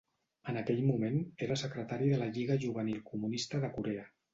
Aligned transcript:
En 0.53 0.57
aquell 0.61 0.81
moment 0.87 1.21
era 1.49 1.59
secretari 1.65 2.11
de 2.15 2.21
la 2.25 2.33
Lliga 2.33 2.61
Juvenil 2.67 3.09
Comunista 3.15 3.67
de 3.67 3.77
Corea. 3.81 4.15